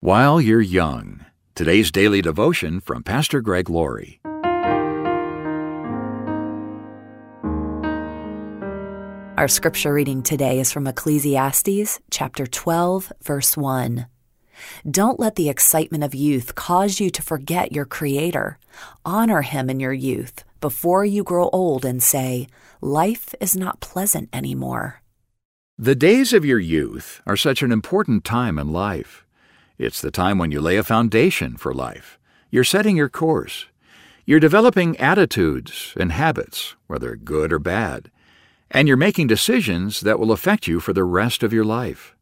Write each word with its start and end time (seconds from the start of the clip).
While 0.00 0.40
you're 0.40 0.60
young. 0.60 1.26
Today's 1.56 1.90
daily 1.90 2.22
devotion 2.22 2.78
from 2.78 3.02
Pastor 3.02 3.40
Greg 3.40 3.68
Laurie. 3.68 4.20
Our 9.36 9.48
scripture 9.48 9.92
reading 9.92 10.22
today 10.22 10.60
is 10.60 10.70
from 10.70 10.86
Ecclesiastes 10.86 11.98
chapter 12.12 12.46
12, 12.46 13.12
verse 13.24 13.56
1. 13.56 14.06
Don't 14.88 15.18
let 15.18 15.34
the 15.34 15.48
excitement 15.48 16.04
of 16.04 16.14
youth 16.14 16.54
cause 16.54 17.00
you 17.00 17.10
to 17.10 17.20
forget 17.20 17.72
your 17.72 17.84
Creator. 17.84 18.56
Honor 19.04 19.42
Him 19.42 19.68
in 19.68 19.80
your 19.80 19.92
youth 19.92 20.44
before 20.60 21.04
you 21.04 21.24
grow 21.24 21.48
old 21.48 21.84
and 21.84 22.00
say, 22.00 22.46
Life 22.80 23.34
is 23.40 23.56
not 23.56 23.80
pleasant 23.80 24.28
anymore. 24.32 25.02
The 25.76 25.96
days 25.96 26.32
of 26.32 26.44
your 26.44 26.60
youth 26.60 27.20
are 27.26 27.36
such 27.36 27.62
an 27.62 27.72
important 27.72 28.22
time 28.24 28.60
in 28.60 28.72
life. 28.72 29.24
It's 29.78 30.00
the 30.00 30.10
time 30.10 30.38
when 30.38 30.50
you 30.50 30.60
lay 30.60 30.76
a 30.76 30.82
foundation 30.82 31.56
for 31.56 31.72
life. 31.72 32.18
You're 32.50 32.64
setting 32.64 32.96
your 32.96 33.08
course. 33.08 33.66
You're 34.26 34.40
developing 34.40 34.96
attitudes 34.96 35.94
and 35.96 36.10
habits, 36.10 36.74
whether 36.88 37.14
good 37.14 37.52
or 37.52 37.60
bad. 37.60 38.10
And 38.72 38.88
you're 38.88 38.96
making 38.96 39.28
decisions 39.28 40.00
that 40.00 40.18
will 40.18 40.32
affect 40.32 40.66
you 40.66 40.80
for 40.80 40.92
the 40.92 41.04
rest 41.04 41.44
of 41.44 41.52
your 41.52 41.64
life. 41.64 42.16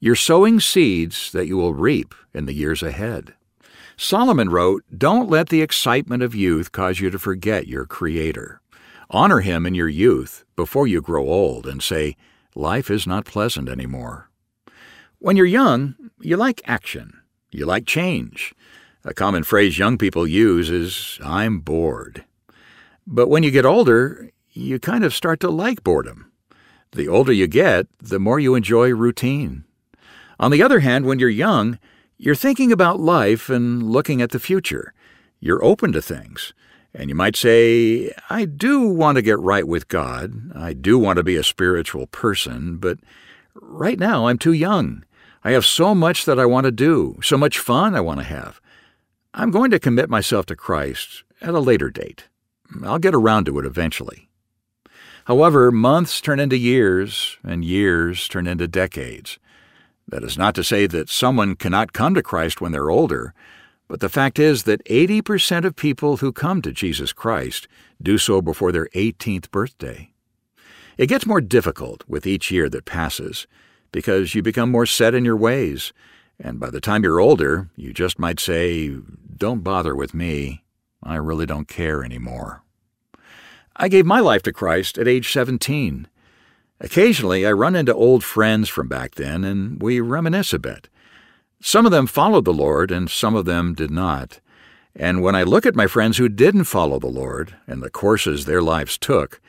You're 0.00 0.16
sowing 0.16 0.60
seeds 0.60 1.30
that 1.32 1.46
you 1.46 1.58
will 1.58 1.74
reap 1.74 2.14
in 2.32 2.46
the 2.46 2.54
years 2.54 2.82
ahead. 2.82 3.34
Solomon 3.98 4.48
wrote, 4.48 4.82
Don't 4.96 5.28
let 5.28 5.50
the 5.50 5.60
excitement 5.60 6.22
of 6.22 6.34
youth 6.34 6.72
cause 6.72 7.00
you 7.00 7.10
to 7.10 7.18
forget 7.18 7.68
your 7.68 7.84
Creator. 7.84 8.62
Honor 9.10 9.40
Him 9.40 9.66
in 9.66 9.74
your 9.74 9.88
youth 9.88 10.44
before 10.56 10.86
you 10.86 11.02
grow 11.02 11.28
old 11.28 11.66
and 11.66 11.82
say, 11.82 12.16
Life 12.54 12.90
is 12.90 13.06
not 13.06 13.26
pleasant 13.26 13.68
anymore. 13.68 14.30
When 15.18 15.36
you're 15.36 15.46
young, 15.46 15.94
you 16.24 16.36
like 16.36 16.62
action. 16.64 17.20
You 17.50 17.66
like 17.66 17.86
change. 17.86 18.54
A 19.04 19.14
common 19.14 19.44
phrase 19.44 19.78
young 19.78 19.98
people 19.98 20.26
use 20.26 20.70
is, 20.70 21.18
I'm 21.22 21.60
bored. 21.60 22.24
But 23.06 23.28
when 23.28 23.42
you 23.42 23.50
get 23.50 23.66
older, 23.66 24.30
you 24.52 24.78
kind 24.78 25.04
of 25.04 25.14
start 25.14 25.40
to 25.40 25.50
like 25.50 25.84
boredom. 25.84 26.32
The 26.92 27.08
older 27.08 27.32
you 27.32 27.46
get, 27.46 27.86
the 28.00 28.18
more 28.18 28.40
you 28.40 28.54
enjoy 28.54 28.94
routine. 28.94 29.64
On 30.40 30.50
the 30.50 30.62
other 30.62 30.80
hand, 30.80 31.06
when 31.06 31.18
you're 31.18 31.28
young, 31.28 31.78
you're 32.16 32.34
thinking 32.34 32.72
about 32.72 33.00
life 33.00 33.50
and 33.50 33.82
looking 33.82 34.22
at 34.22 34.30
the 34.30 34.38
future. 34.38 34.94
You're 35.40 35.64
open 35.64 35.92
to 35.92 36.00
things. 36.00 36.54
And 36.94 37.08
you 37.08 37.14
might 37.14 37.36
say, 37.36 38.14
I 38.30 38.44
do 38.44 38.88
want 38.88 39.16
to 39.16 39.22
get 39.22 39.38
right 39.40 39.66
with 39.66 39.88
God. 39.88 40.52
I 40.54 40.72
do 40.72 40.98
want 40.98 41.16
to 41.16 41.24
be 41.24 41.36
a 41.36 41.42
spiritual 41.42 42.06
person, 42.06 42.76
but 42.78 42.98
right 43.54 43.98
now 43.98 44.28
I'm 44.28 44.38
too 44.38 44.52
young. 44.52 45.04
I 45.44 45.50
have 45.52 45.66
so 45.66 45.94
much 45.94 46.24
that 46.24 46.38
I 46.38 46.46
want 46.46 46.64
to 46.64 46.72
do, 46.72 47.18
so 47.22 47.36
much 47.36 47.58
fun 47.58 47.94
I 47.94 48.00
want 48.00 48.20
to 48.20 48.24
have. 48.24 48.62
I'm 49.34 49.50
going 49.50 49.70
to 49.72 49.78
commit 49.78 50.08
myself 50.08 50.46
to 50.46 50.56
Christ 50.56 51.22
at 51.42 51.54
a 51.54 51.60
later 51.60 51.90
date. 51.90 52.28
I'll 52.82 52.98
get 52.98 53.14
around 53.14 53.44
to 53.46 53.58
it 53.58 53.66
eventually. 53.66 54.30
However, 55.26 55.70
months 55.70 56.22
turn 56.22 56.40
into 56.40 56.56
years, 56.56 57.36
and 57.44 57.64
years 57.64 58.26
turn 58.26 58.46
into 58.46 58.66
decades. 58.66 59.38
That 60.08 60.24
is 60.24 60.38
not 60.38 60.54
to 60.54 60.64
say 60.64 60.86
that 60.86 61.10
someone 61.10 61.56
cannot 61.56 61.92
come 61.92 62.14
to 62.14 62.22
Christ 62.22 62.60
when 62.60 62.72
they're 62.72 62.90
older, 62.90 63.34
but 63.86 64.00
the 64.00 64.08
fact 64.08 64.38
is 64.38 64.62
that 64.62 64.84
80% 64.86 65.64
of 65.64 65.76
people 65.76 66.18
who 66.18 66.32
come 66.32 66.62
to 66.62 66.72
Jesus 66.72 67.12
Christ 67.12 67.68
do 68.02 68.16
so 68.16 68.40
before 68.40 68.72
their 68.72 68.88
18th 68.94 69.50
birthday. 69.50 70.10
It 70.96 71.08
gets 71.08 71.26
more 71.26 71.40
difficult 71.40 72.02
with 72.08 72.26
each 72.26 72.50
year 72.50 72.68
that 72.70 72.86
passes 72.86 73.46
because 73.94 74.34
you 74.34 74.42
become 74.42 74.72
more 74.72 74.86
set 74.86 75.14
in 75.14 75.24
your 75.24 75.36
ways. 75.36 75.92
And 76.40 76.58
by 76.58 76.68
the 76.68 76.80
time 76.80 77.04
you're 77.04 77.20
older, 77.20 77.68
you 77.76 77.92
just 77.92 78.18
might 78.18 78.40
say, 78.40 78.90
Don't 79.36 79.62
bother 79.62 79.94
with 79.94 80.12
me. 80.12 80.64
I 81.00 81.14
really 81.14 81.46
don't 81.46 81.68
care 81.68 82.02
anymore. 82.02 82.64
I 83.76 83.86
gave 83.86 84.04
my 84.04 84.18
life 84.18 84.42
to 84.42 84.52
Christ 84.52 84.98
at 84.98 85.06
age 85.06 85.30
17. 85.32 86.08
Occasionally, 86.80 87.46
I 87.46 87.52
run 87.52 87.76
into 87.76 87.94
old 87.94 88.24
friends 88.24 88.68
from 88.68 88.88
back 88.88 89.14
then, 89.14 89.44
and 89.44 89.80
we 89.80 90.00
reminisce 90.00 90.52
a 90.52 90.58
bit. 90.58 90.88
Some 91.60 91.86
of 91.86 91.92
them 91.92 92.08
followed 92.08 92.44
the 92.44 92.52
Lord, 92.52 92.90
and 92.90 93.08
some 93.08 93.36
of 93.36 93.44
them 93.44 93.74
did 93.74 93.92
not. 93.92 94.40
And 94.96 95.22
when 95.22 95.36
I 95.36 95.44
look 95.44 95.66
at 95.66 95.76
my 95.76 95.86
friends 95.86 96.18
who 96.18 96.28
didn't 96.28 96.64
follow 96.64 96.98
the 96.98 97.06
Lord 97.06 97.54
and 97.68 97.80
the 97.80 97.90
courses 97.90 98.44
their 98.44 98.62
lives 98.62 98.98
took, 98.98 99.40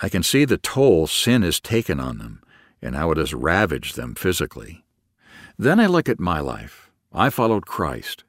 I 0.00 0.08
can 0.08 0.22
see 0.22 0.44
the 0.44 0.56
toll 0.56 1.08
sin 1.08 1.42
has 1.42 1.58
taken 1.58 1.98
on 1.98 2.18
them 2.18 2.41
and 2.82 2.96
how 2.96 3.10
it 3.12 3.18
has 3.18 3.32
ravaged 3.32 3.96
them 3.96 4.14
physically. 4.14 4.84
Then 5.58 5.78
I 5.78 5.86
look 5.86 6.08
at 6.08 6.20
my 6.20 6.40
life. 6.40 6.90
I 7.12 7.30
followed 7.30 7.66
Christ. 7.66 8.24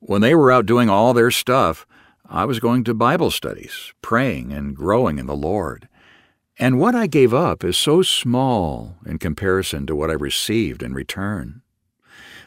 When 0.00 0.20
they 0.20 0.34
were 0.34 0.52
out 0.52 0.66
doing 0.66 0.90
all 0.90 1.14
their 1.14 1.30
stuff, 1.30 1.86
I 2.28 2.44
was 2.44 2.58
going 2.58 2.84
to 2.84 2.94
Bible 2.94 3.30
studies, 3.30 3.92
praying 4.02 4.52
and 4.52 4.74
growing 4.74 5.18
in 5.18 5.26
the 5.26 5.36
Lord. 5.36 5.88
And 6.58 6.78
what 6.78 6.94
I 6.94 7.06
gave 7.06 7.34
up 7.34 7.64
is 7.64 7.76
so 7.76 8.02
small 8.02 8.96
in 9.06 9.18
comparison 9.18 9.86
to 9.86 9.96
what 9.96 10.10
I 10.10 10.14
received 10.14 10.82
in 10.82 10.94
return. 10.94 11.62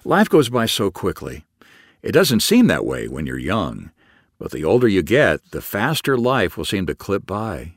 Life 0.04 0.30
goes 0.30 0.50
by 0.50 0.66
so 0.66 0.90
quickly. 0.90 1.46
It 2.02 2.12
doesn't 2.12 2.40
seem 2.42 2.68
that 2.68 2.86
way 2.86 3.08
when 3.08 3.26
you're 3.26 3.38
young, 3.38 3.92
but 4.40 4.52
the 4.52 4.64
older 4.64 4.88
you 4.88 5.04
get, 5.04 5.52
the 5.52 5.62
faster 5.62 6.18
life 6.18 6.58
will 6.58 6.66
seem 6.66 6.86
to 6.88 6.96
clip 6.96 7.26
by. 7.26 7.74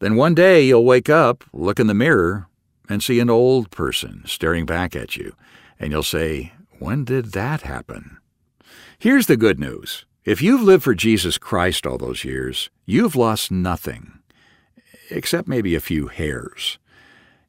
Then 0.00 0.16
one 0.16 0.34
day 0.34 0.64
you'll 0.64 0.84
wake 0.84 1.08
up, 1.08 1.44
look 1.52 1.78
in 1.78 1.86
the 1.86 1.94
mirror, 1.94 2.48
and 2.92 3.02
see 3.02 3.20
an 3.20 3.30
old 3.30 3.70
person 3.70 4.22
staring 4.26 4.66
back 4.66 4.94
at 4.94 5.16
you, 5.16 5.34
and 5.80 5.90
you'll 5.90 6.02
say, 6.02 6.52
When 6.78 7.04
did 7.04 7.32
that 7.32 7.62
happen? 7.62 8.18
Here's 8.98 9.26
the 9.26 9.36
good 9.36 9.58
news. 9.58 10.04
If 10.24 10.42
you've 10.42 10.62
lived 10.62 10.84
for 10.84 10.94
Jesus 10.94 11.38
Christ 11.38 11.86
all 11.86 11.98
those 11.98 12.22
years, 12.22 12.70
you've 12.84 13.16
lost 13.16 13.50
nothing, 13.50 14.20
except 15.10 15.48
maybe 15.48 15.74
a 15.74 15.80
few 15.80 16.06
hairs. 16.08 16.78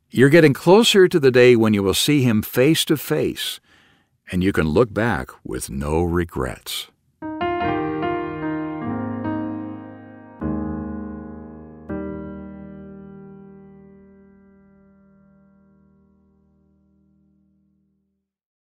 You're 0.09 0.29
getting 0.29 0.53
closer 0.53 1.07
to 1.07 1.19
the 1.19 1.31
day 1.31 1.55
when 1.55 1.73
you 1.73 1.83
will 1.83 1.93
see 1.93 2.23
Him 2.23 2.41
face 2.41 2.85
to 2.85 2.97
face, 2.97 3.59
and 4.31 4.43
you 4.43 4.53
can 4.53 4.67
look 4.67 4.93
back 4.93 5.29
with 5.43 5.69
no 5.69 6.01
regrets. 6.03 6.87